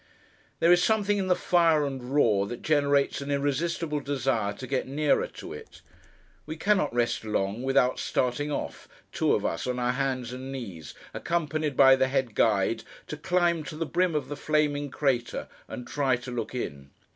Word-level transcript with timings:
There 0.59 0.71
is 0.71 0.83
something 0.83 1.19
in 1.19 1.27
the 1.27 1.35
fire 1.35 1.85
and 1.85 2.03
roar, 2.15 2.47
that 2.47 2.63
generates 2.63 3.21
an 3.21 3.29
irresistible 3.29 3.99
desire 3.99 4.51
to 4.51 4.65
get 4.65 4.87
nearer 4.87 5.27
to 5.27 5.53
it. 5.53 5.83
We 6.47 6.55
cannot 6.57 6.91
rest 6.91 7.23
long, 7.23 7.61
without 7.61 7.99
starting 7.99 8.51
off, 8.51 8.87
two 9.11 9.35
of 9.35 9.45
us, 9.45 9.67
on 9.67 9.77
our 9.77 9.91
hands 9.91 10.33
and 10.33 10.51
knees, 10.51 10.95
accompanied 11.13 11.77
by 11.77 11.95
the 11.95 12.07
head 12.07 12.33
guide, 12.33 12.83
to 13.09 13.15
climb 13.15 13.63
to 13.65 13.75
the 13.77 13.85
brim 13.85 14.15
of 14.15 14.27
the 14.27 14.35
flaming 14.35 14.89
crater, 14.89 15.47
and 15.67 15.85
try 15.87 16.15
to 16.15 16.31
look 16.31 16.55
in. 16.55 16.89